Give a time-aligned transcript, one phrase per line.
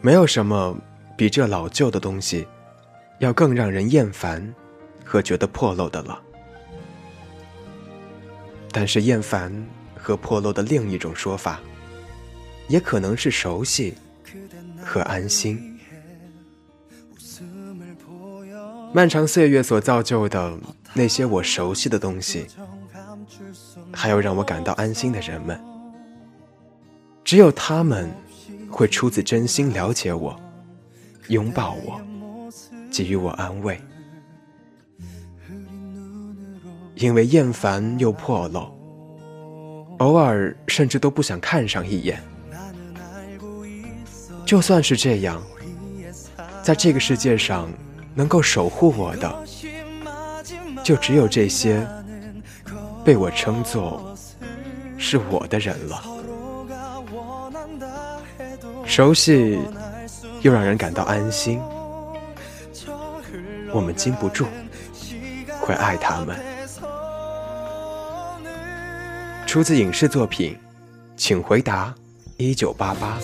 [0.00, 0.76] 没有什么
[1.16, 2.46] 比这老旧的东西
[3.18, 4.54] 要更让人厌烦
[5.04, 6.20] 和觉得破漏的了。
[8.72, 9.52] 但是厌烦
[9.94, 11.60] 和破漏的另一种说法，
[12.68, 13.94] 也可能是熟悉
[14.82, 15.78] 和安心。
[18.92, 20.58] 漫长岁月所造就的
[20.94, 22.46] 那些我熟悉的东西，
[23.92, 25.60] 还有让我感到安心的人们，
[27.22, 28.08] 只有他们
[28.70, 30.38] 会出自真心了解我，
[31.28, 32.00] 拥抱我，
[32.90, 33.80] 给予我安慰。
[36.94, 38.74] 因为厌烦又破漏，
[39.98, 42.22] 偶尔甚至都不想看上一眼。
[44.44, 45.42] 就算是这样，
[46.62, 47.68] 在这个世界上。
[48.12, 49.44] 能够守护我的，
[50.82, 51.86] 就只有这些
[53.04, 54.14] 被我称作
[54.98, 56.02] 是我的人了。
[58.90, 59.56] 熟悉
[60.42, 61.60] 又让人感到安心，
[63.72, 64.48] 我们禁不住
[65.60, 66.36] 会爱他们。
[69.46, 70.58] 出自影视作品，
[71.16, 71.94] 请回答
[72.36, 73.16] 一九八八。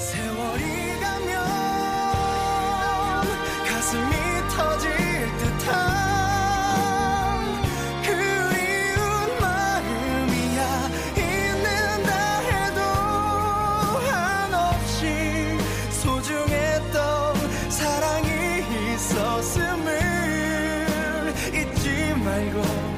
[22.36, 22.95] algo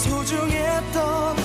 [0.00, 1.39] 소중했던